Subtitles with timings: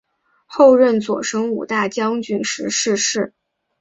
[0.47, 3.35] 后任左神武大将军时逝世。